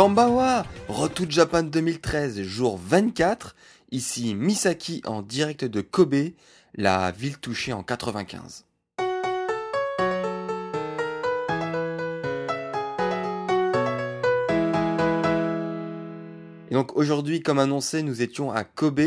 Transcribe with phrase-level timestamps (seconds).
[0.00, 3.54] Kambawa, Retour Japan 2013, jour 24.
[3.90, 6.30] Ici Misaki en direct de Kobe,
[6.74, 8.64] la ville touchée en 95.
[16.70, 19.02] Et donc aujourd'hui, comme annoncé, nous étions à Kobe,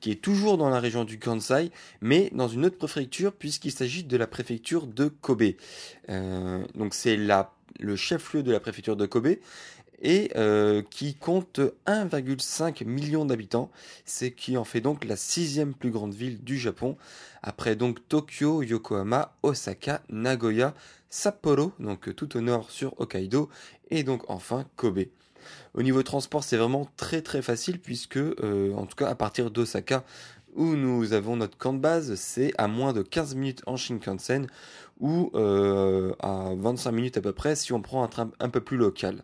[0.00, 4.04] qui est toujours dans la région du Kansai, mais dans une autre préfecture, puisqu'il s'agit
[4.04, 5.52] de la préfecture de Kobe.
[6.08, 9.36] Euh, donc c'est le chef-lieu de la préfecture de Kobe,
[10.00, 13.70] et euh, qui compte 1,5 million d'habitants,
[14.04, 16.96] ce qui en fait donc la sixième plus grande ville du Japon,
[17.42, 20.74] après donc Tokyo, Yokohama, Osaka, Nagoya,
[21.08, 23.50] Sapporo, donc tout au nord sur Hokkaido,
[23.90, 25.04] et donc enfin Kobe.
[25.74, 29.50] Au niveau transport, c'est vraiment très très facile puisque, euh, en tout cas à partir
[29.50, 30.04] d'Osaka,
[30.54, 34.48] où nous avons notre camp de base, c'est à moins de 15 minutes en Shinkansen
[34.98, 38.60] ou euh, à 25 minutes à peu près si on prend un train un peu
[38.60, 39.22] plus local.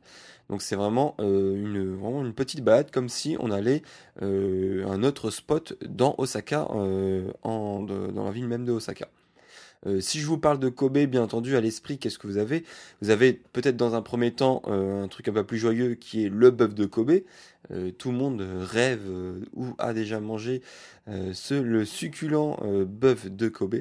[0.48, 3.82] Donc c'est vraiment, euh, une, vraiment une petite balade comme si on allait
[4.22, 9.08] euh, un autre spot dans Osaka, euh, dans la ville même de Osaka.
[10.00, 12.64] Si je vous parle de Kobe, bien entendu, à l'esprit, qu'est-ce que vous avez?
[13.02, 16.28] Vous avez peut-être dans un premier temps un truc un peu plus joyeux qui est
[16.28, 17.20] le bœuf de Kobe.
[17.96, 19.08] tout le monde rêve
[19.54, 20.60] ou a déjà mangé
[21.06, 23.76] ce, le succulent bœuf de Kobe.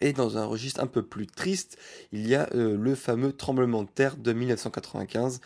[0.00, 1.78] Et dans un registre un peu plus triste,
[2.12, 5.40] il y a euh, le fameux tremblement de terre de 1995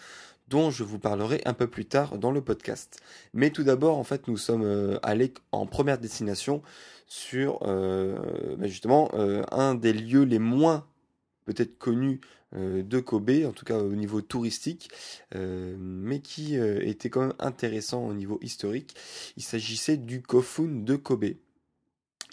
[0.48, 3.00] dont je vous parlerai un peu plus tard dans le podcast.
[3.34, 6.62] Mais tout d'abord, en fait, nous sommes euh, allés en première destination
[7.06, 10.86] sur euh, bah, justement un des lieux les moins
[11.44, 12.20] peut-être connus
[12.54, 14.90] de Kobe, en tout cas au niveau touristique,
[15.34, 18.94] mais qui était quand même intéressant au niveau historique.
[19.38, 21.34] Il s'agissait du Kofun de Kobe,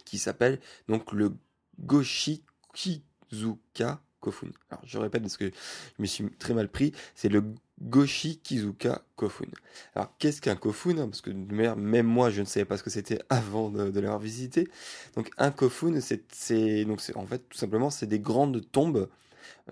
[0.03, 0.59] qui s'appelle
[0.89, 1.31] donc le
[1.79, 4.49] Goshikizuka Kofun.
[4.71, 7.43] Alors je répète parce que je me suis très mal pris, c'est le
[7.81, 9.47] Goshikizuka Kofun.
[9.93, 10.95] Alors qu'est-ce qu'un Kofun?
[10.95, 14.67] Parce que même moi je ne savais pas ce que c'était avant de, l'avoir visité.
[15.15, 16.85] Donc un Kofun, c'est
[17.15, 19.09] en fait tout simplement c'est des grandes tombes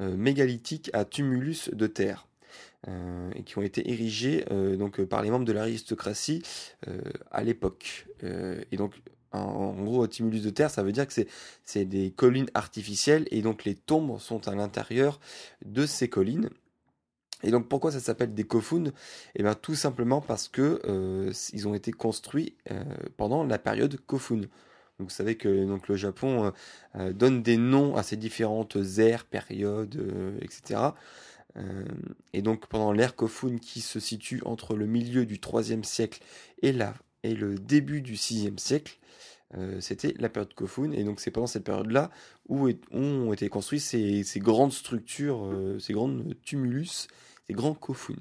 [0.01, 2.27] euh, mégalithiques à tumulus de terre.
[2.89, 6.43] Euh, qui ont été érigées euh, donc par les membres de l'aristocratie
[7.31, 8.07] à l'époque.
[8.21, 9.01] et donc
[9.33, 11.13] en, gros, tumulus de terre, ça veut dire que
[11.63, 15.19] c'est des collines artificielles et donc les tombes sont à l'intérieur
[15.65, 16.49] de ces collines.
[17.43, 18.85] Et donc pourquoi ça s'appelle des kofun
[19.35, 22.83] Eh bien tout simplement parce que euh, ils ont été construits euh,
[23.17, 24.41] pendant la période kofun.
[24.99, 26.53] Vous savez que le Japon
[26.95, 30.79] euh, donne des noms à ces différentes ères, périodes, etc.
[32.31, 36.21] et donc pendant l'ère kofun qui se situe entre le milieu du 3e siècle
[36.61, 36.93] et, la,
[37.23, 38.97] et le début du 6e siècle,
[39.55, 40.91] euh, c'était la période Kofun.
[40.91, 42.11] Et donc c'est pendant cette période-là
[42.47, 47.07] où ont été construits ces, grandes structures, euh, ces grandes tumulus,
[47.47, 48.15] ces grands Kofun.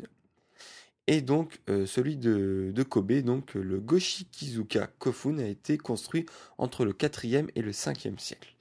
[1.09, 6.27] Et donc euh, celui de, Kobe, donc le Goshikizuka Kofun, a été construit
[6.59, 8.55] entre le 4e et le 5e siècle.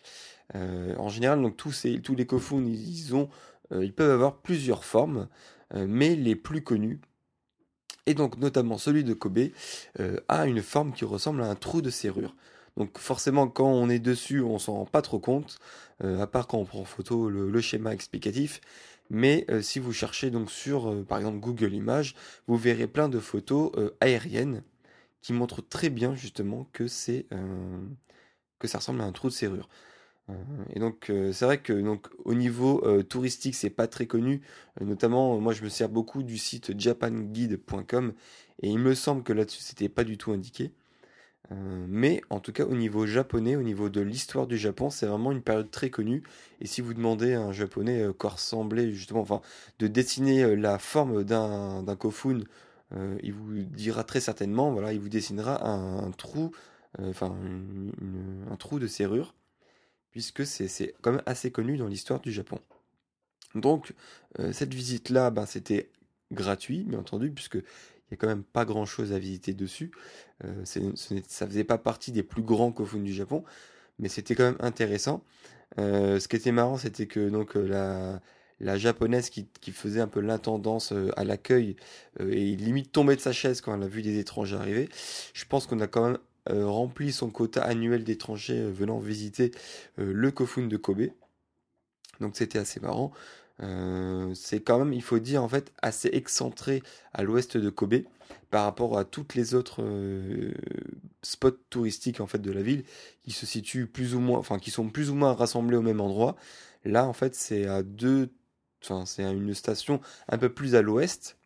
[0.53, 3.29] en général, donc tous, ces, tous les Kofun, ils, ont,
[3.71, 5.27] ils peuvent avoir plusieurs formes,
[5.73, 6.99] mais les plus connues
[8.05, 9.49] et donc notamment celui de Kobe,
[10.27, 12.35] a une forme qui ressemble à un trou de serrure.
[12.77, 15.59] Donc forcément, quand on est dessus, on s'en rend pas trop compte,
[16.03, 18.61] euh, à part quand on prend en photo le, schéma explicatif.
[19.09, 22.15] Mais euh, si vous cherchez donc sur, euh, par exemple, Google Images,
[22.47, 24.63] vous verrez plein de photos aériennes
[25.21, 27.27] qui montrent très bien justement que c'est
[28.59, 29.69] que ça ressemble à un trou de serrure.
[30.73, 34.41] Et donc c'est vrai que donc au niveau touristique c'est pas très connu,
[34.79, 38.13] notamment moi je me sers beaucoup du site japanguide.com
[38.61, 40.71] et il me semble que là-dessus c'était pas du tout indiqué.
[41.51, 45.05] Euh, mais en tout cas, au niveau japonais, au niveau de l'histoire du Japon, c'est
[45.05, 46.23] vraiment une période très connue.
[46.61, 49.41] Et si vous demandez à un japonais euh, quoi ressemblait justement, enfin,
[49.79, 52.41] de dessiner euh, la forme d'un, kofun,
[53.23, 56.51] il vous dira très certainement, voilà, il vous dessinera un, trou,
[56.99, 57.33] enfin,
[58.51, 59.33] un trou de serrure,
[60.11, 62.59] puisque c'est, quand même assez connu dans l'histoire du Japon.
[63.55, 63.93] Donc,
[64.51, 65.89] cette visite-là, ben, c'était
[66.31, 67.55] gratuit, bien entendu, puisque
[68.11, 69.91] il n'y a quand même pas grand chose à visiter dessus.
[70.43, 70.65] Euh,
[71.27, 73.43] ça faisait pas partie des plus grands Kofun du Japon,
[73.99, 75.23] mais c'était quand même intéressant.
[75.79, 78.19] Euh, ce qui était marrant, c'était que donc la,
[78.59, 81.77] la japonaise qui, qui, faisait un peu l'intendance à l'accueil
[82.19, 84.89] et limite tombait de sa chaise quand elle a vu des étrangers arriver.
[85.33, 86.17] Je pense qu'on a quand même
[86.49, 89.51] rempli son quota annuel d'étrangers venant visiter
[89.97, 91.09] le Kofun de Kobe.
[92.19, 93.11] Donc c'était assez marrant.
[93.63, 96.81] Euh, c'est quand même, il faut dire, en fait, assez excentré
[97.13, 98.03] à l'ouest de Kobe
[98.49, 100.53] par rapport à toutes les autres euh,
[101.21, 102.83] spots touristiques en fait de la ville
[103.23, 106.01] qui se situent plus ou moins, enfin qui sont plus ou moins rassemblés au même
[106.01, 106.35] endroit.
[106.85, 108.29] Là, en fait, c'est à deux,
[108.83, 111.37] enfin c'est une station un peu plus à l'ouest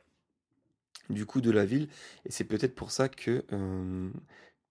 [1.09, 1.87] du coup de la ville
[2.25, 4.09] et c'est peut-être pour ça que euh,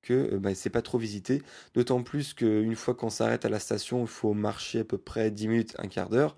[0.04, 1.42] que bah, c'est pas trop visité.
[1.74, 5.30] D'autant plus qu'une fois qu'on s'arrête à la station, il faut marcher à peu près
[5.30, 6.36] 10 minutes, un quart d'heure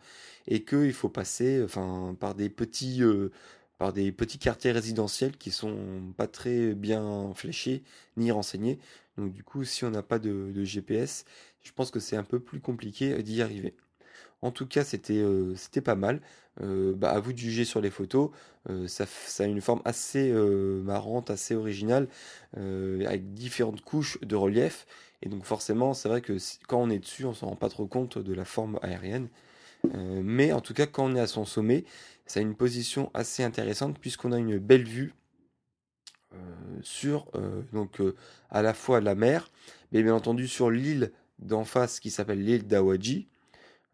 [0.49, 3.31] et qu'il faut passer enfin, par, des petits, euh,
[3.79, 7.83] par des petits quartiers résidentiels qui sont pas très bien fléchés
[8.17, 8.79] ni renseignés.
[9.17, 11.25] Donc du coup, si on n'a pas de, GPS,
[11.63, 13.75] je pense que c'est un peu plus compliqué d'y arriver.
[14.46, 15.54] En tout cas, c'était euh,
[15.84, 16.20] pas mal.
[16.62, 18.31] Euh, bah, à vous de juger sur les photos.
[18.87, 22.08] ça, ça, a une forme assez marrante, assez originale,
[22.56, 24.87] avec différentes couches de relief.
[25.22, 27.87] Et donc forcément, c'est vrai que quand on est dessus, on s'en rend pas trop
[27.87, 29.28] compte de la forme aérienne.
[29.94, 31.84] Euh, mais en tout cas, quand on est à son sommet,
[32.26, 35.14] ça a une position assez intéressante puisqu'on a une belle vue
[36.34, 36.37] euh,
[36.82, 38.00] sur euh, donc
[38.50, 39.50] à la fois la mer,
[39.93, 43.28] mais bien entendu sur l'île d'en face qui s'appelle l'île d'Awaji.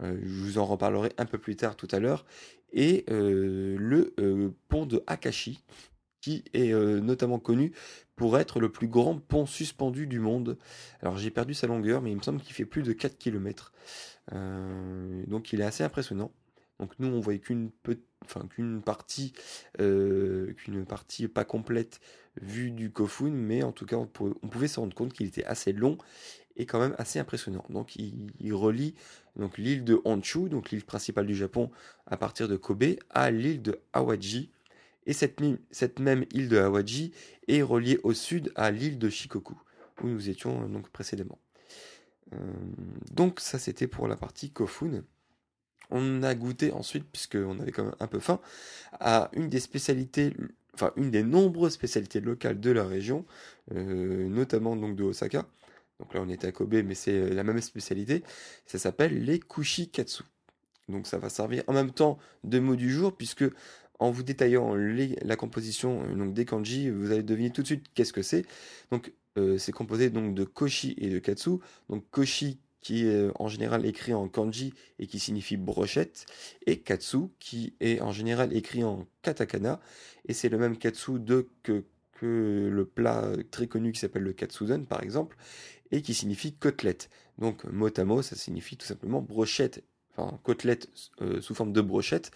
[0.02, 2.24] Je vous en reparlerai un peu plus tard tout à l'heure.
[2.72, 5.62] Et le pont de Akashi,
[6.20, 7.72] qui est notamment connu
[8.16, 10.56] pour être le plus grand pont suspendu du monde.
[11.00, 13.72] Alors j'ai perdu sa longueur, mais il me semble qu'il fait plus de 4 km.
[14.32, 16.32] Euh, donc il est assez impressionnant.
[16.78, 17.70] Donc nous on voyait qu'une
[18.84, 19.32] partie,
[19.80, 22.00] euh, qu'une partie pas complète
[22.40, 25.72] vue du Kofun, mais en tout cas on, pouvait, se rendre compte qu'il était assez
[25.72, 25.98] long
[26.56, 27.64] et quand même assez impressionnant.
[27.70, 28.94] Donc il, relie
[29.36, 31.70] donc l'île de Honshu, donc l'île principale du Japon,
[32.06, 34.50] à partir de Kobe, à l'île de Awaji.
[35.06, 35.40] Et cette,
[35.70, 37.12] cette, même île de Awaji
[37.48, 39.60] est reliée au sud à l'île de Shikoku,
[40.02, 41.38] où nous étions donc précédemment.
[42.32, 42.36] Euh,
[43.12, 45.02] donc ça c'était pour la partie Kofun.
[45.90, 48.40] On a goûté ensuite, puisqu'on avait quand même un peu faim,
[48.92, 50.32] à une des spécialités,
[50.72, 53.26] enfin une des nombreuses spécialités locales de la région,
[53.74, 55.46] euh, notamment donc de Osaka.
[56.02, 58.24] Donc là on était à Kobe, mais c'est la même spécialité.
[58.66, 60.24] Ça s'appelle les kushikatsu.
[60.88, 63.44] Donc ça va servir en même temps de mots du jour, puisque
[64.00, 68.12] en vous détaillant la composition donc des kanji, vous allez deviner tout de suite qu'est-ce
[68.12, 68.44] que c'est.
[68.90, 71.50] Donc euh, c'est composé donc de koshi et de katsu.
[71.88, 76.26] Donc koshi qui est euh, en général écrit en kanji et qui signifie brochette,
[76.66, 79.80] et katsu qui est en général écrit en katakana,
[80.26, 84.32] et c'est le même katsu de que, que le plat très connu qui s'appelle le
[84.32, 85.36] katsudon par exemple,
[85.92, 87.08] et qui signifie côtelette.
[87.38, 89.84] Donc motamo, ça signifie tout simplement brochette,
[90.16, 90.88] enfin côtelette
[91.20, 92.32] euh, sous forme de brochette,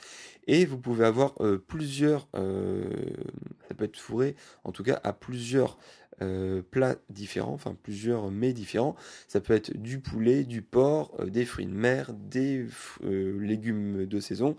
[0.47, 1.35] et vous pouvez avoir
[1.67, 5.77] plusieurs, ça peut être fourré en tout cas à plusieurs
[6.23, 8.97] euh, plats différents, enfin plusieurs mets différents.
[9.29, 12.67] Ça peut être du poulet, du porc, euh, des fruits de mer, des
[13.05, 14.57] euh, légumes de saison,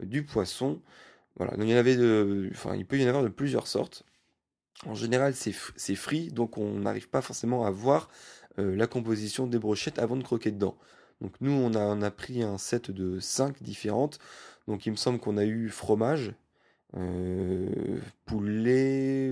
[0.00, 0.80] du poisson.
[1.36, 3.66] Voilà, donc il y en avait de, enfin il peut y en avoir de plusieurs
[3.66, 4.04] sortes.
[4.86, 8.08] En général, c'est frit, donc on n'arrive pas forcément à voir
[8.56, 10.76] la composition des brochettes avant de croquer dedans.
[11.20, 14.18] Donc nous, on a, on a pris un set de 5 différentes.
[14.68, 16.32] Donc il me semble qu'on a eu fromage,
[18.26, 19.30] poulet,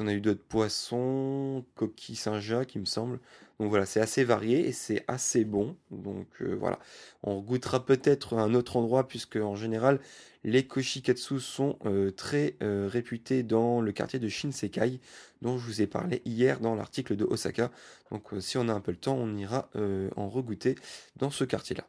[0.00, 3.18] on a eu d'autres poissons, coquilles Saint-Jacques, il me semble.
[3.58, 5.76] Donc voilà, c'est assez varié et c'est assez bon.
[5.90, 6.78] Donc euh, voilà,
[7.24, 9.98] on goûtera peut-être un autre endroit puisque en général,
[10.44, 15.00] les koshikatsu sont euh, très euh, réputés dans le quartier de Shinsekai,
[15.42, 17.72] dont je vous ai parlé hier dans l'article de Osaka.
[18.12, 19.70] Donc si on a un peu le temps, on ira
[20.16, 20.76] en regoûter
[21.16, 21.84] dans ce quartier-là.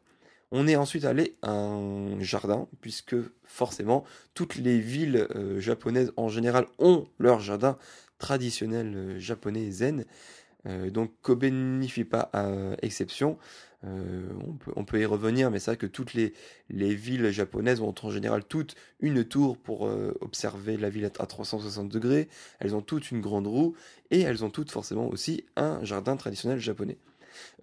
[0.52, 6.66] On est ensuite allé à un jardin, puisque forcément, toutes les villes japonaises en général
[6.78, 7.78] ont leur jardin
[8.18, 10.04] traditionnel japonais zen.
[10.66, 12.30] Euh, donc Kobe n'y fait pas
[12.82, 13.38] exception.
[14.76, 16.34] On peut, y revenir, mais c'est vrai que toutes les,
[16.68, 19.90] villes japonaises ont en général toutes une tour pour
[20.20, 22.28] observer la ville à 360 degrés.
[22.58, 23.74] Elles ont toutes une grande roue
[24.10, 26.98] et elles ont toutes forcément aussi un jardin traditionnel japonais.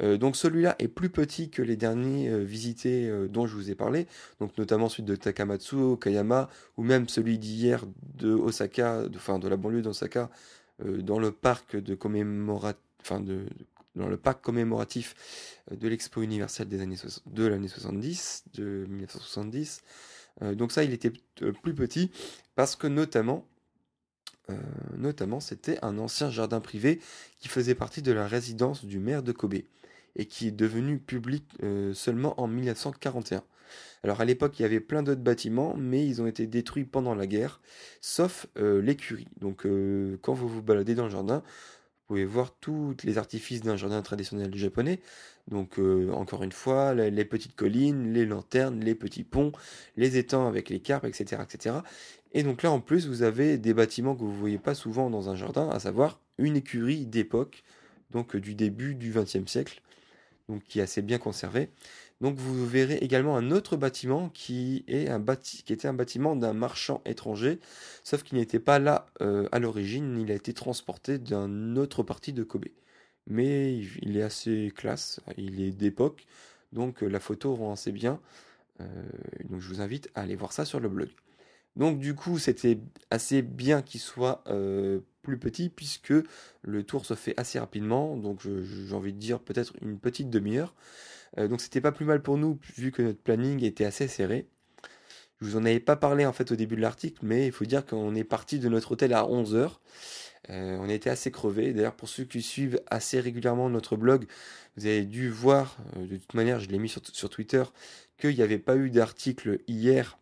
[0.02, 3.72] Euh, donc celui-là est plus petit que les derniers euh, visités euh, dont je vous
[3.72, 4.08] ai parlé,
[4.40, 7.86] donc notamment celui de Takamatsu, Kayama, ou même celui d'hier
[8.16, 10.30] de Osaka, de, enfin de la banlieue d'Osaka,
[10.86, 11.96] dans le parc de
[13.96, 15.16] dans le parc commémoratif
[15.72, 19.82] de l'Expo universelle des années de l'année 70, de 1970.
[20.54, 21.12] donc ça, il était
[21.64, 22.12] plus petit
[22.56, 23.48] parce que notamment
[24.96, 27.00] notamment, c'était un ancien jardin privé
[27.40, 29.56] qui faisait partie de la résidence du maire de Kobe
[30.16, 31.44] et qui est devenu public
[31.94, 33.44] seulement en 1941.
[34.04, 37.14] Alors à l'époque, il y avait plein d'autres bâtiments, mais ils ont été détruits pendant
[37.14, 37.60] la guerre,
[38.00, 39.28] sauf l'écurie.
[39.42, 39.68] Donc
[40.22, 41.44] quand vous vous baladez dans le jardin,
[42.08, 45.00] pouvez voir tous les artifices d'un jardin traditionnel japonais.
[45.50, 49.52] Donc euh, encore une fois, les, petites collines, les lanternes, les petits ponts,
[49.96, 51.76] les étangs avec les carpes, etc., etc.
[52.34, 55.10] Et donc là en plus, vous avez des bâtiments que vous ne voyez pas souvent
[55.10, 57.64] dans un jardin, à savoir une écurie d'époque,
[58.12, 59.82] donc du début du XXe siècle,
[60.68, 61.70] qui est assez bien conservée.
[62.22, 67.60] Donc vous verrez également un autre bâtiment qui, était un bâtiment d'un marchand étranger,
[68.04, 72.34] sauf qu'il n'était pas là euh, à l'origine, il a été transporté d'une autre partie
[72.34, 72.66] de Kobe.
[73.28, 76.26] Mais il est assez classe, il est d'époque,
[76.72, 78.20] donc euh, la photo rend assez bien.
[78.82, 78.86] Euh,
[79.50, 81.10] donc je vous invite à aller voir ça sur le blog.
[81.76, 82.80] Donc du coup c'était
[83.12, 84.44] assez bien qu'il soit
[85.22, 86.14] plus petit puisque
[86.64, 90.74] le tour se fait assez rapidement, donc j'ai envie de dire peut-être une petite demi-heure.
[91.38, 94.48] Euh, donc c'était pas plus mal pour nous vu que notre planning était assez serré.
[95.40, 97.66] Je vous en avais pas parlé en fait au début de l'article, mais il faut
[97.66, 99.72] dire qu'on est parti de notre hôtel à 11h.
[100.50, 101.74] Euh, on était assez crevés.
[101.74, 104.26] D'ailleurs, pour ceux qui suivent assez régulièrement notre blog,
[104.78, 107.64] vous avez dû voir, euh, de toute manière, je l'ai mis sur, Twitter,
[108.18, 110.18] qu'il n'y avait pas eu d'article hier.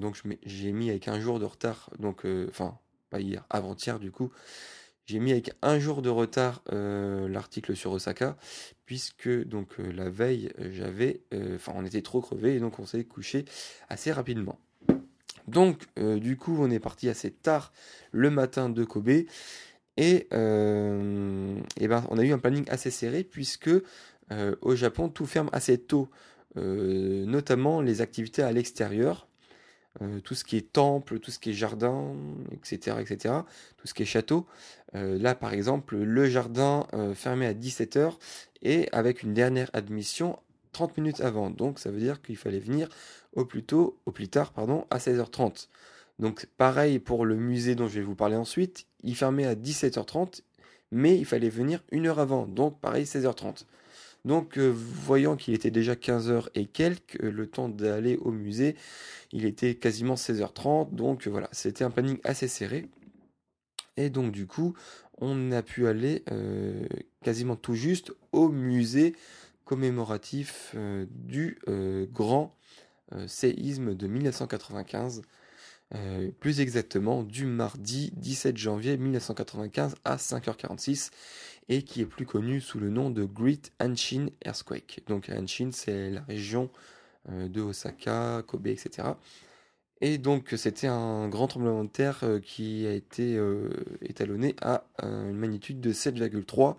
[0.00, 2.78] donc j'ai mis avec un jour de retard, donc enfin
[3.10, 4.30] pas hier, avant-hier du coup,
[5.06, 8.36] j'ai mis avec un jour de retard euh, l'article sur Osaka,
[8.86, 12.86] puisque donc euh, la veille, j'avais, euh, enfin on était trop crevés et donc on
[12.86, 13.44] s'est couché
[13.88, 14.58] assez rapidement.
[15.46, 17.70] Donc du coup on est parti assez tard
[18.12, 19.26] le matin de Kobe et,
[19.98, 23.68] et ben on a eu un planning assez serré puisque
[24.62, 26.08] au Japon tout ferme assez tôt,
[26.56, 29.28] notamment les activités à l'extérieur.
[30.02, 32.14] Euh, tout ce qui est temple, tout ce qui est jardin,
[32.52, 33.34] etc., etc.,
[33.76, 34.46] tout ce qui est château.
[34.96, 38.14] Euh, là, par exemple, le jardin euh, fermé à 17h
[38.62, 40.38] et avec une dernière admission
[40.72, 41.50] 30 minutes avant.
[41.50, 42.88] Donc, ça veut dire qu'il fallait venir
[43.34, 45.68] au plus tôt, au plus tard, pardon, à 16h30.
[46.18, 48.86] Donc, pareil pour le musée dont je vais vous parler ensuite.
[49.02, 50.42] Il fermait à 17h30,
[50.90, 52.46] mais il fallait venir une heure avant.
[52.46, 53.64] Donc, pareil, 16h30.
[54.24, 58.74] Donc, euh, voyant qu'il était déjà 15h et quelques, euh, le temps d'aller au musée,
[59.32, 60.94] il était quasiment 16h30.
[60.94, 62.88] Donc, voilà, c'était un planning assez serré.
[63.96, 64.74] Et donc, du coup,
[65.18, 66.86] on a pu aller euh,
[67.22, 69.14] quasiment tout juste au musée
[69.64, 70.76] commémoratif
[71.08, 71.58] du
[72.12, 72.54] grand
[73.26, 75.22] séisme de 1995.
[76.40, 81.10] Plus exactement du mardi 17 janvier 1995 à 5h46
[81.68, 85.02] et qui est plus connu sous le nom de Great Hanshin Earthquake.
[85.06, 86.70] Donc Hanshin, c'est la région
[87.30, 89.08] euh, de Osaka, Kobe, etc.
[90.00, 93.70] Et donc c'était un grand tremblement de terre euh, qui a été euh,
[94.02, 96.76] étalonné à une magnitude de 7,3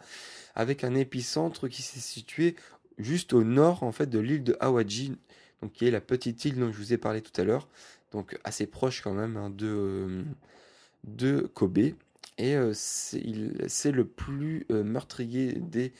[0.53, 2.55] avec un épicentre qui s'est situé
[2.98, 5.17] juste au nord en fait de l'île de Awaji,
[5.62, 7.67] donc qui est la petite île dont je vous ai parlé tout à l'heure,
[8.12, 10.24] donc assez proche quand même hein, de,
[11.03, 11.93] de Kobe.
[12.38, 15.93] Et c'est le plus meurtrier des,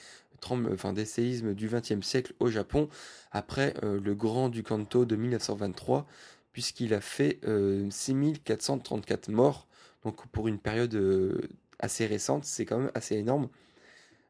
[1.06, 2.90] séismes du XXe siècle au Japon,
[3.32, 6.06] après le grand du Kanto de 1923,
[6.52, 7.40] puisqu'il a fait
[7.90, 9.68] 6434 morts.
[10.04, 11.42] Donc pour une période
[11.80, 13.48] assez récente, c'est quand même assez énorme.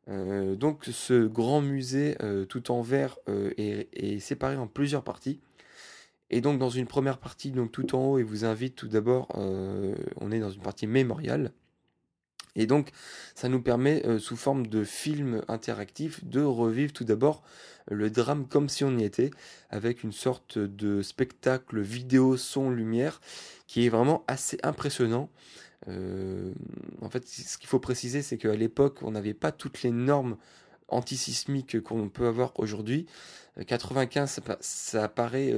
[0.08, 2.18] donc ce grand musée
[2.50, 3.18] tout en verre
[3.58, 5.40] est, séparé en plusieurs parties.
[6.30, 9.28] Et donc dans une première partie, donc tout en haut, il vous invite tout d'abord,
[9.36, 11.52] on est dans une partie mémoriale.
[12.56, 12.92] Et donc,
[13.36, 17.44] ça nous permet, euh, sous forme de film interactif, de revivre tout d'abord
[17.92, 19.32] le drame comme si on y était,
[19.70, 23.20] avec une sorte de spectacle vidéo, son, lumière,
[23.68, 25.30] qui est vraiment assez impressionnant.
[25.88, 26.54] Euh,
[27.02, 30.38] en fait, ce qu'il faut préciser, c'est qu'à l'époque, on n'avait pas toutes les normes
[30.88, 33.08] antisismiques qu'on peut avoir aujourd'hui.
[33.68, 35.54] 95, euh, ça, paraît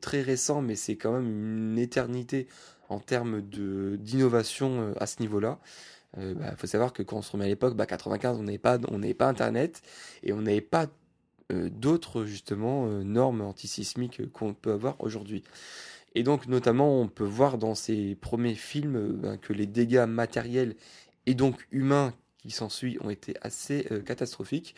[0.00, 2.46] très récent, mais c'est quand même une éternité
[2.88, 5.58] en termes d'innovation à ce niveau-là.
[6.16, 8.42] Il euh, bah, faut savoir que quand on se remet à l'époque, bah, 95, on
[8.42, 9.82] n'avait pas, pas Internet
[10.22, 10.86] et on n'avait pas
[11.52, 15.42] euh, d'autres justement euh, normes antisismiques qu'on peut avoir aujourd'hui.
[16.14, 20.74] Et donc notamment, on peut voir dans ces premiers films bah, que les dégâts matériels
[21.24, 22.12] et donc humains
[22.42, 24.74] qui s'ensuit ont été assez catastrophiques.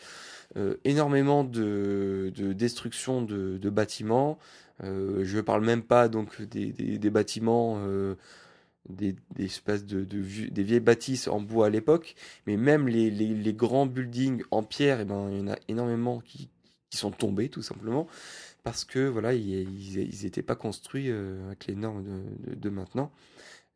[0.83, 4.37] énormément de, destruction de, bâtiments.
[4.81, 7.79] je ne parle même pas donc des, des bâtiments
[8.89, 14.43] des, espèces de, des vieilles bâtisses en bois à l'époque, mais même les, grands buildings
[14.51, 16.49] en pierre, eh ben, il y en a énormément qui,
[16.91, 18.07] sont tombés tout simplement
[18.63, 23.11] parce que voilà, ils n'étaient pas construits euh, avec les normes de, de, maintenant.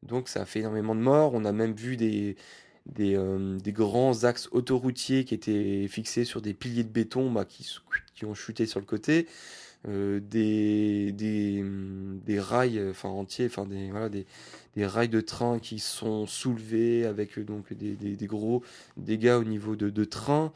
[0.03, 1.33] Donc ça a fait énormément de morts.
[1.33, 2.37] On a même vu des,
[2.85, 3.17] des,
[3.61, 8.33] des grands axes autoroutiers qui étaient fixés sur des piliers de béton bah, qui, ont
[8.33, 9.27] chuté sur le côté.
[9.87, 13.49] Euh, des, des, rails enfin entiers,
[14.75, 18.61] des, rails de train qui sont soulevés avec donc des, gros
[18.97, 20.51] dégâts au niveau de, de train.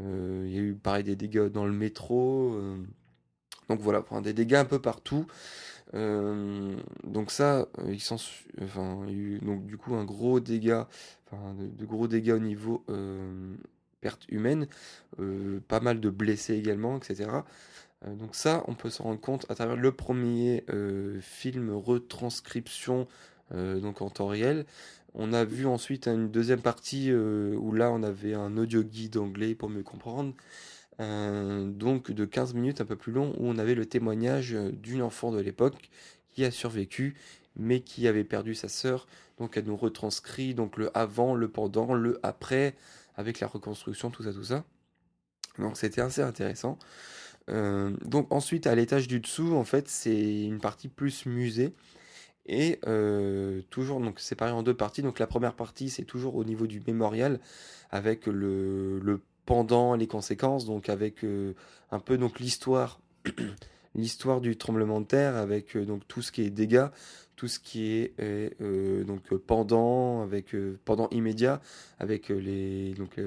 [0.00, 2.52] Euh, il y a eu pareil des dégâts dans le métro.
[2.54, 2.76] Euh,
[3.68, 5.26] donc voilà, des dégâts un peu partout.
[5.92, 7.66] Donc ça,
[8.62, 10.88] enfin, il y a eu donc du coup un gros dégât,
[11.32, 12.84] de, gros dégâts au niveau
[14.00, 14.66] perte humaine,
[15.68, 17.42] pas mal de blessés également, etc.
[18.06, 23.08] Euh, donc ça, on peut s'en rendre compte à travers le premier euh, film retranscription
[23.52, 24.66] euh, donc en temps réel.
[25.14, 29.54] On a vu ensuite une deuxième partie où là on avait un audio guide anglais
[29.54, 30.34] pour mieux comprendre.
[30.98, 35.30] Donc de 15 minutes un peu plus long où on avait le témoignage d'une enfant
[35.30, 35.90] de l'époque
[36.30, 37.14] qui a survécu
[37.58, 39.06] mais qui avait perdu sa sœur.
[39.38, 42.74] Donc elle nous retranscrit donc le avant, le pendant, le après
[43.16, 44.64] avec la reconstruction, tout ça, tout ça.
[45.58, 46.78] Donc c'était assez intéressant.
[47.50, 51.74] Euh, donc ensuite, à l'étage du dessous, en fait, c'est une partie plus musée.
[52.46, 55.02] Et euh, toujours donc séparé en deux parties.
[55.02, 57.40] Donc la première partie, c'est toujours au niveau du mémorial,
[57.90, 61.54] avec le, le pendant, les conséquences, donc avec euh,
[61.90, 63.00] un peu donc l'histoire,
[63.94, 66.88] l'histoire du tremblement de terre, avec donc tout ce qui est dégâts,
[67.34, 71.60] tout ce qui est euh, donc pendant avec pendant immédiat
[71.98, 73.18] avec les donc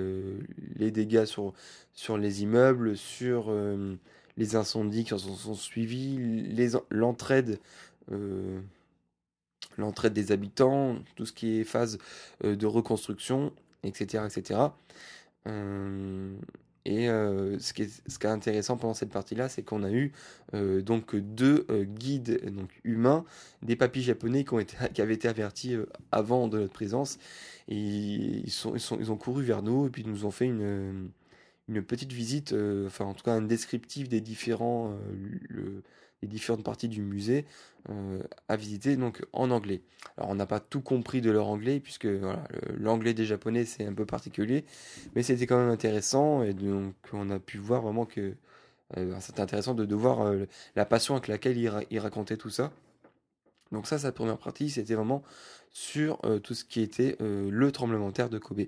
[0.76, 1.54] les dégâts sur
[1.94, 3.50] sur les immeubles sur
[4.38, 6.20] les incendies qui en sont, suivis,
[6.90, 7.60] l'entraide,
[8.12, 8.60] euh,
[9.78, 11.98] l'entraide des habitants, tout ce qui est phase
[12.44, 14.26] euh, de reconstruction, etc.
[14.26, 14.60] etc.
[15.46, 19.92] et euh, ce, qui est, ce qui est intéressant pendant cette partie-là, c'est qu'on a
[19.92, 20.12] eu
[20.54, 23.26] donc deux guides donc, humains,
[23.62, 25.76] des papis japonais qui, ont été, qui avaient été avertis
[26.12, 27.18] avant de notre présence.
[27.68, 31.12] Et ils, ils, sont, ils ont couru vers nous et puis nous ont fait une
[31.68, 34.98] une petite visite, euh, enfin en tout cas un descriptif des différents,
[35.54, 35.82] euh,
[36.24, 37.46] différentes parties du musée
[37.90, 39.82] euh, à visiter donc en anglais.
[40.18, 42.08] Alors on n'a pas tout compris de leur anglais puisque
[42.78, 44.66] l'anglais des japonais c'est un peu particulier,
[45.16, 48.36] mais c'était quand même intéressant et donc on a pu voir vraiment que
[49.20, 50.34] c'était intéressant de, de voir
[50.76, 52.72] la passion avec laquelle il, il racontait tout ça.
[53.72, 55.24] Donc ça, sa première partie, c'était vraiment
[55.72, 58.66] sur euh, tout ce qui était euh, le tremblement de terre de Kobe.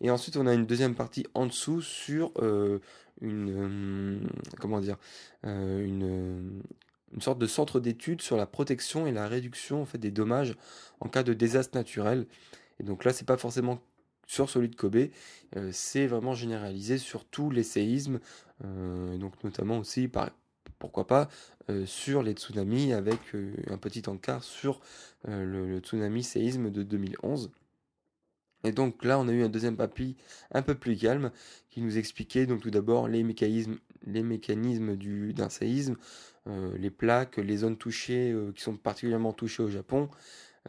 [0.00, 2.78] Et ensuite, on a une deuxième partie en dessous sur euh,
[3.20, 4.28] une
[4.60, 4.96] comment dire
[5.42, 6.62] une,
[7.14, 10.54] une sorte de centre d'études sur la protection et la réduction en fait des dommages
[11.00, 12.26] en cas de désastre naturel.
[12.80, 13.80] Et donc là, c'est pas forcément
[14.26, 15.06] sur celui de Kobe,
[15.70, 18.18] c'est vraiment généralisé sur tous les séismes,
[18.64, 20.30] donc notamment aussi par
[20.78, 21.28] pourquoi pas
[21.68, 24.80] euh, sur les tsunamis avec euh, un petit encart sur
[25.28, 27.50] euh, le, tsunami séisme de 2011.
[28.64, 30.16] Et donc là, on a eu un deuxième papy
[30.52, 31.30] un peu plus calme
[31.70, 34.96] qui nous expliquait donc tout d'abord les mécanismes, les mécanismes
[35.32, 35.96] d'un séisme,
[36.46, 40.08] les plaques, les zones touchées qui sont particulièrement touchées au Japon,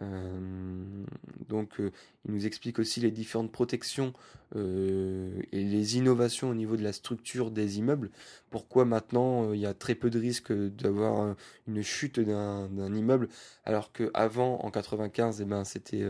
[0.01, 1.03] euh,
[1.47, 1.91] donc, euh,
[2.25, 4.13] il nous explique aussi les différentes protections
[4.55, 8.12] euh, et les innovations au niveau de la structure des immeubles.
[8.49, 11.36] Pourquoi maintenant il y a très peu de risques d'avoir
[11.67, 13.29] une chute d'un immeuble,
[13.65, 16.03] alors qu'avant, en 95, eh ben, c'était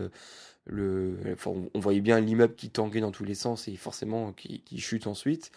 [0.66, 5.08] le, on voyait bien l'immeuble qui tanguait dans tous les sens et forcément qui, chute
[5.08, 5.52] ensuite.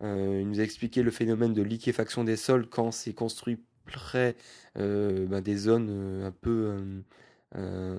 [0.00, 4.36] il nous a expliqué le phénomène de liquéfaction des sols quand c'est construit près
[4.74, 7.02] ben, des zones un peu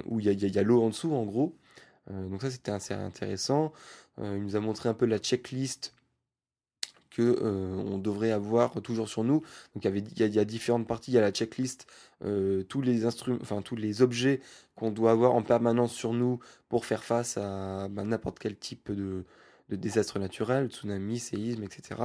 [0.06, 1.58] où il y a, l'eau en dessous en gros.
[2.12, 3.74] Euh, donc ça c'était assez intéressant.
[4.20, 5.94] Euh, il nous a montré un peu la checklist
[7.12, 9.42] que on devrait avoir toujours sur nous.
[9.74, 11.88] Donc il y a, différentes parties, il y a la checklist,
[12.22, 14.40] tous les instruments, enfin tous les objets
[14.76, 16.38] qu'on doit avoir en permanence sur nous
[16.70, 19.26] pour faire face à bah, n'importe quel type de,
[19.72, 22.02] désastre naturel, tsunami, séisme, etc.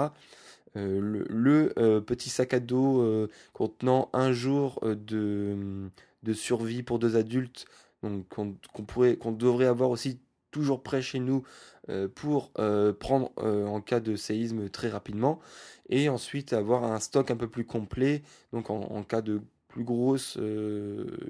[0.77, 5.91] le, petit sac à dos contenant un jour de
[6.23, 7.67] de survie pour deux adultes,
[8.03, 10.21] donc qu'on pourrait, qu'on devrait avoir aussi
[10.53, 11.43] toujours près chez nous
[11.89, 15.41] euh, pour euh, prendre euh, en cas de séisme très rapidement,
[15.89, 20.39] et ensuite avoir un stock un peu plus complet, donc en, cas de plus grosse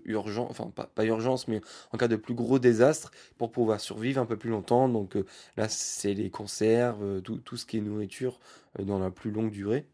[0.04, 1.60] urgence, enfin pas, pas, urgence, mais
[1.92, 4.88] en cas de plus gros désastre, pour pouvoir survivre un peu plus longtemps.
[4.88, 5.16] Donc
[5.56, 8.40] là, c'est les conserves, tout, tout, ce qui est nourriture
[8.80, 9.86] dans la plus longue durée.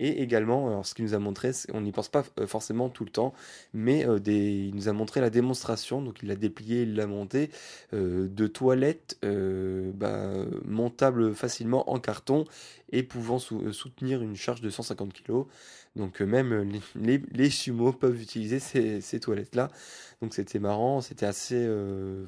[0.00, 3.10] Et également, alors ce qu'il nous a montré, on n'y pense pas forcément tout le
[3.10, 3.34] temps,
[3.74, 7.50] mais des, il nous a montré la démonstration, donc il l'a déplié, il l'a monté,
[7.92, 10.32] de toilettes bah,
[10.64, 12.46] montables facilement en carton
[12.92, 15.44] et pouvant soutenir une charge de 150 kg.
[15.96, 19.70] Donc même les, les, sumo peuvent utiliser ces, toilettes-là.
[20.22, 21.68] Donc c'était marrant, c'était assez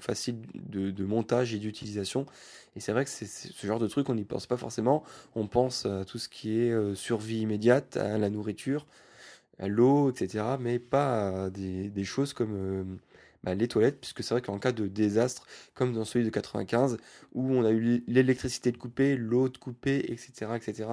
[0.01, 2.27] facile de, montage et d'utilisation.
[2.75, 5.05] Et c'est vrai que c'est ce genre de truc, on n'y pense pas forcément.
[5.37, 8.87] On pense à tout ce qui est survie immédiate, à la nourriture,
[9.61, 10.45] à l'eau, etc.
[10.59, 12.99] Mais pas à des choses comme
[13.45, 16.99] bah, les toilettes, puisque c'est vrai qu'en cas de désastre, comme dans celui de 95,
[17.33, 20.89] où on a eu l'électricité de coupée, l'eau de coupée, etc., etc.,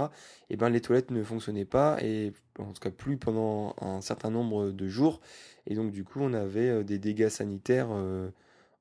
[0.49, 4.31] et ben les toilettes ne fonctionnaient pas, et en tout cas plus pendant un certain
[4.31, 5.21] nombre de jours,
[5.67, 8.29] et donc du coup on avait euh, des dégâts sanitaires euh,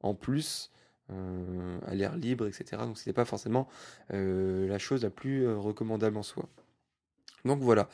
[0.03, 0.71] en plus.
[1.11, 2.83] Euh, à l'air libre, etc.
[2.85, 3.67] Donc c'était pas forcément
[4.11, 6.47] la chose la plus recommandable en soi.
[7.47, 7.89] Donc voilà,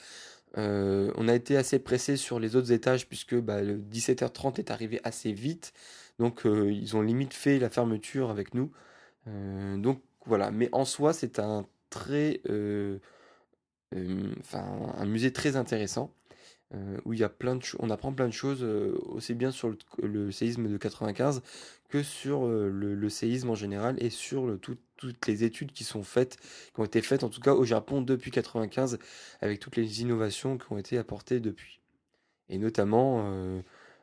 [0.57, 4.71] euh, on a été assez pressé sur les autres étages puisque bah, le 17h30 est
[4.71, 5.73] arrivé assez vite.
[6.19, 8.71] Donc euh, ils ont limite fait la fermeture avec nous.
[9.29, 12.41] Euh, donc voilà, mais en soi c'est un très,
[13.93, 16.13] un musée très intéressant.
[16.75, 19.51] Euh, où il y a plein de on apprend plein de choses euh, aussi bien
[19.51, 21.43] sur le, séisme de 95
[21.89, 26.37] que sur euh, le, séisme en général et sur toutes les études qui sont faites,
[26.75, 28.99] qui ont été faites en tout cas au Japon depuis 95
[29.41, 31.81] avec toutes les innovations qui ont été apportées depuis.
[32.49, 33.63] Et notamment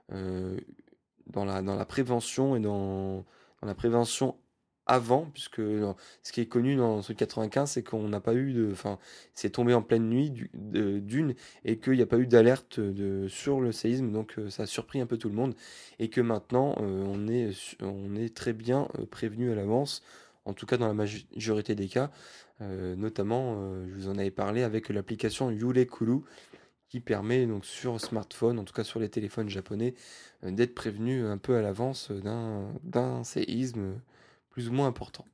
[0.09, 3.25] dans, la, prévention et dans,
[3.61, 4.37] dans la prévention
[4.87, 8.69] avant, puisque ce qui est connu dans ce 95, c'est qu'on n'a pas eu de.
[8.71, 8.97] Enfin,
[9.33, 12.79] c'est tombé en pleine nuit d'une et qu'il n'y a pas eu d'alerte
[13.27, 15.55] sur le séisme, donc euh, ça a surpris un peu tout le monde.
[15.99, 20.03] Et que maintenant, euh, on, est, on est très bien euh, prévenu à l'avance,
[20.45, 22.09] en tout cas dans la majorité des cas.
[22.59, 23.55] notamment,
[23.87, 26.21] je vous en avais parlé avec l'application Yulekulu
[26.89, 29.93] qui permet donc sur smartphone, en tout cas sur les téléphones japonais,
[30.43, 34.01] d'être prévenu un peu à l'avance d'un séisme
[34.51, 35.25] plus ou moins important.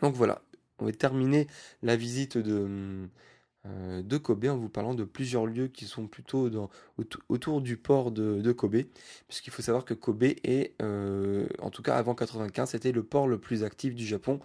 [0.00, 0.40] Donc voilà,
[0.78, 1.46] on va terminer
[1.82, 3.08] la visite de,
[3.66, 6.50] euh, Kobe en vous parlant de plusieurs lieux qui sont plutôt
[7.28, 8.82] autour du port de, Kobe,
[9.28, 13.28] puisqu'il faut savoir que Kobe est, euh, en tout cas avant 95, c'était le port
[13.28, 14.40] le plus actif du Japon.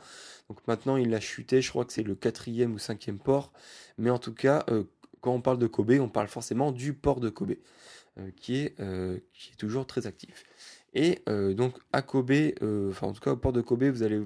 [0.50, 3.54] Donc maintenant il a chuté, je crois que c'est le quatrième ou cinquième port,
[3.98, 4.84] mais en tout cas, euh,
[5.22, 7.56] quand on parle de Kobe, on parle forcément du port de Kobe,
[8.38, 8.76] qui est
[9.58, 10.46] toujours très actif.
[10.96, 14.04] Et euh, donc à Kobe, euh, enfin en tout cas au port de Kobe, vous
[14.04, 14.22] allez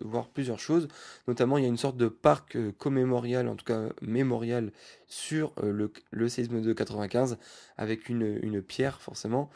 [0.00, 0.88] voir plusieurs choses.
[1.28, 4.72] Notamment, il y a une sorte de parc euh, commémorial, en tout cas mémorial,
[5.06, 7.36] sur le, le, séisme de 95,
[7.76, 9.50] avec une, une pierre forcément,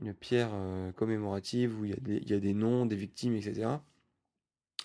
[0.00, 0.52] une pierre
[0.96, 3.66] commémorative où il y, a des, il y a des noms, des victimes, etc.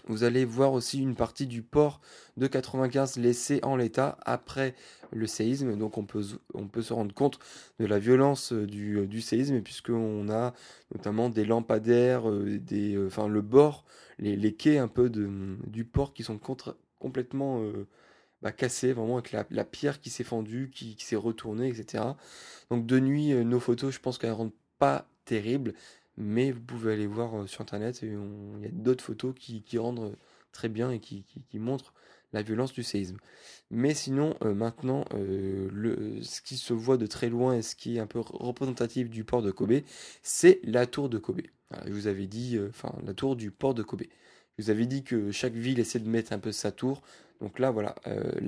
[0.06, 2.00] Vous allez voir aussi une partie du port
[2.38, 4.76] de 95 laissé en l'état après
[5.12, 5.76] le séisme.
[5.76, 7.40] Donc on peut, se rendre compte
[7.80, 10.54] de la violence euh, du, euh, du séisme puisqu'on a
[10.94, 13.86] notamment des lampadaires, euh, des, enfin le bord,
[14.20, 16.40] les, quais un peu du port qui sont
[17.00, 17.62] complètement
[18.42, 22.04] bah, cassés, vraiment avec la, pierre qui s'est fendue, qui, qui s'est retournée, etc.
[22.72, 25.74] Donc de nuit, nos photos, je pense qu'elles ne rendent pas terribles
[26.18, 30.00] mais vous pouvez aller voir euh, sur internet, il y a d'autres photos qui, rendent
[30.00, 30.16] euh,
[30.52, 31.94] très bien et qui, montrent
[32.34, 33.18] la violence du séisme.
[33.70, 38.00] Mais sinon, euh, maintenant, ce qui se voit de très loin et ce qui est
[38.00, 39.82] un peu représentatif du port de Kobe,
[40.24, 41.42] c'est la tour de Kobe.
[41.86, 44.04] je vous avais dit, enfin, la tour du port de Kobe.
[44.58, 47.02] Je vous avais dit que chaque ville essaie de mettre un peu sa tour.
[47.40, 47.94] Donc là, voilà,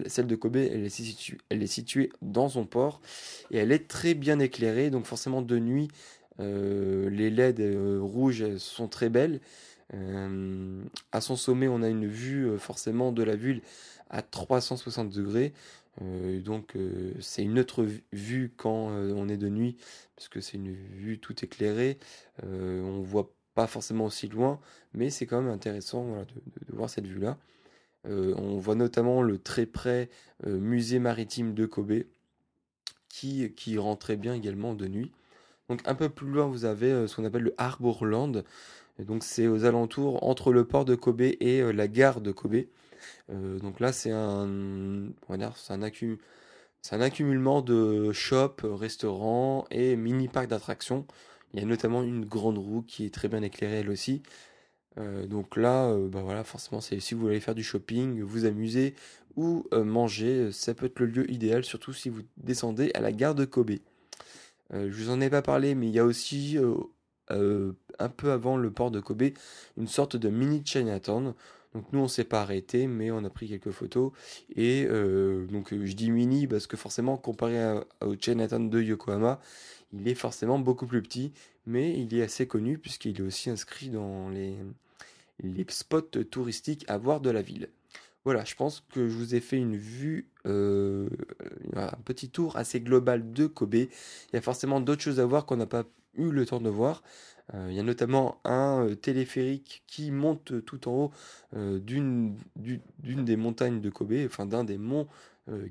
[0.08, 3.02] celle de Kobe, elle est, située, elle est située dans son port
[3.52, 4.90] et elle est très bien éclairée.
[4.90, 5.90] Donc forcément, de nuit,
[6.40, 9.40] les LED euh, rouges sont très belles.
[9.94, 13.62] Euh, à son sommet, on a une vue forcément de la ville
[14.10, 15.54] à 360 degrés.
[16.02, 16.76] donc
[17.20, 19.78] c'est une autre vue quand on est de nuit,
[20.16, 21.98] parce que c'est une vue tout éclairée.
[22.44, 24.60] on voit pas forcément aussi loin,
[24.94, 27.38] mais c'est quand même intéressant de, voir cette vue-là.
[28.06, 30.10] on voit notamment le très près
[30.46, 32.04] musée maritime de Kobe,
[33.10, 33.78] qui, qui
[34.18, 35.12] bien également de nuit.
[35.70, 38.44] Donc un peu plus loin, vous avez euh, ce qu'on appelle le Harborland.
[39.00, 42.64] donc c'est aux alentours entre le port de Kobe et euh, la gare de Kobe.
[43.32, 45.82] Euh, donc là, c'est un, un,
[47.02, 51.06] accumulement de shops, restaurants et mini parcs d'attractions.
[51.54, 54.22] Il y a notamment une grande roue qui est très bien éclairée elle aussi.
[55.28, 58.96] donc là, bah voilà, forcément, si vous voulez faire du shopping, vous amuser
[59.36, 63.36] ou manger, ça peut être le lieu idéal, surtout si vous descendez à la gare
[63.36, 63.80] de Kobe.
[64.74, 66.76] Euh, je vous en ai pas parlé, mais il y a aussi euh,
[67.32, 69.24] euh, un peu avant le port de Kobe
[69.78, 71.34] une sorte de mini Chinatown.
[71.74, 74.12] Donc nous on s'est pas arrêté, mais on a pris quelques photos.
[74.56, 79.40] Et donc je dis mini parce que forcément comparé au Chinatown de Yokohama,
[79.94, 81.32] il est forcément beaucoup plus petit,
[81.68, 84.56] mais il est assez connu puisqu'il est aussi inscrit dans les,
[85.44, 87.70] les spots touristiques à voir de la ville.
[88.26, 91.10] Voilà, je pense que je vous ai fait une vue, euh,
[91.76, 93.76] un petit tour assez global de Kobe.
[93.76, 93.90] Il
[94.34, 97.02] y a forcément d'autres choses à voir qu'on n'a pas eu le temps de voir.
[97.54, 101.12] Euh, il y a notamment un euh, téléphérique qui monte tout en haut
[101.56, 102.36] d'une
[102.96, 105.08] des montagnes de Kobe, enfin d'un des monts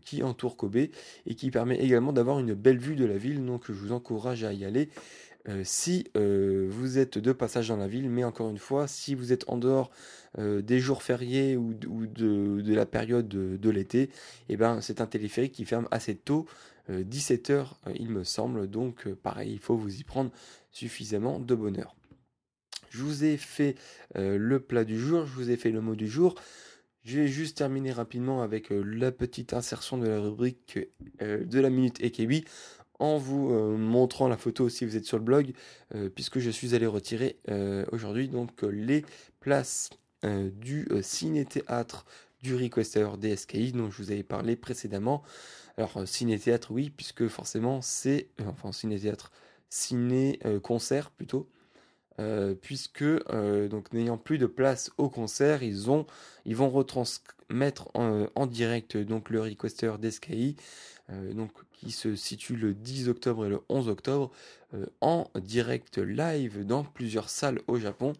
[0.02, 3.44] qui entoure Kobe, et qui permet également d'avoir une belle vue de la ville.
[3.44, 4.88] Donc je vous encourage à y aller.
[5.48, 9.14] Euh, si euh, vous êtes de passage dans la ville, mais encore une fois, si
[9.14, 9.90] vous êtes en dehors
[10.38, 14.11] euh, des jours fériés ou, de, la période de, l'été,
[14.48, 16.46] eh ben, c'est un téléphérique qui ferme assez tôt,
[16.90, 20.30] 17h il me semble, donc pareil, il faut vous y prendre
[20.70, 21.94] suffisamment de bonheur.
[22.88, 23.74] Je vous ai fait
[24.14, 26.34] le plat du jour, je vous ai fait le mot du jour.
[27.04, 30.78] Je vais juste terminer rapidement avec la petite insertion de la rubrique
[31.20, 32.46] de la minute EKB
[32.98, 35.52] en vous euh, montrant la photo si vous êtes sur le blog,
[35.94, 39.04] euh, puisque je suis allé retirer euh, aujourd'hui donc les
[39.40, 39.90] places
[40.24, 42.04] du ciné-théâtre
[42.42, 45.22] du Requester DSKI dont je vous avais parlé précédemment.
[45.76, 49.30] Alors ciné-théâtre oui, puisque forcément c'est enfin ciné-théâtre,
[49.70, 51.48] ciné-concert plutôt.
[52.62, 53.04] puisque
[53.70, 56.04] donc n'ayant plus de place au concert, ils ont
[56.44, 60.56] ils vont retransmettre en, direct donc le requester d'SKI
[61.32, 64.30] donc qui se situe le 10 octobre et le 11 octobre
[64.74, 68.12] euh, en direct live dans plusieurs salles au Japon.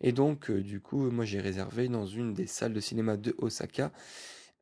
[0.00, 3.34] Et donc, euh, du coup, moi j'ai réservé dans une des salles de cinéma de
[3.38, 3.90] Osaka.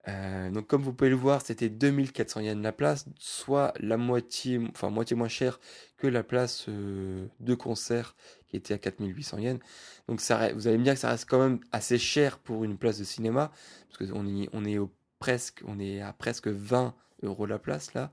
[0.07, 4.61] Euh, donc, comme vous pouvez le voir, c'était 2400 yens la place, soit la moitié,
[4.71, 5.61] enfin moitié moins cher
[5.97, 8.15] que la place de concert
[8.47, 9.59] qui était à 4800 yens.
[10.07, 12.79] Donc, ça, vous allez me dire que ça reste quand même assez cher pour une
[12.79, 13.51] place de cinéma,
[13.91, 18.13] parce qu'on on est au presque, on est à presque 20 euros la place là,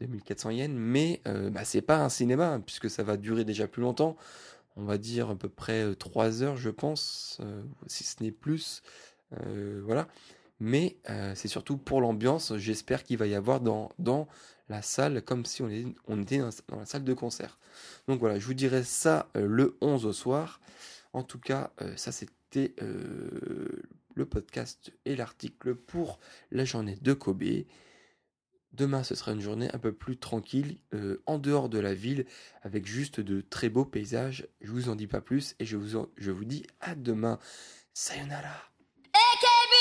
[0.00, 3.66] 2400 yens, mais euh, bah, c'est pas un cinéma hein, puisque ça va durer déjà
[3.66, 4.16] plus longtemps.
[4.76, 8.32] On va dire à peu près 3 euh, heures, je pense, euh, si ce n'est
[8.32, 8.82] plus.
[9.82, 10.08] voilà.
[10.60, 10.96] Mais
[11.34, 12.56] c'est surtout pour l'ambiance.
[12.56, 14.28] J'espère qu'il va y avoir dans, dans
[14.68, 17.58] la salle comme si on, était dans, la salle de concert.
[18.08, 20.60] Donc voilà, je vous dirai ça le 11 au soir.
[21.12, 22.74] En tout cas, ça c'était
[24.14, 27.44] le podcast et l'article pour la journée de Kobe.
[28.72, 32.26] Demain, ce sera une journée un peu plus tranquille, euh, en dehors de la ville,
[32.62, 34.48] avec juste de très beaux paysages.
[34.60, 37.38] Je vous en dis pas plus et je vous, je vous dis à demain.
[37.92, 38.72] Sayonara.
[39.14, 39.74] AKB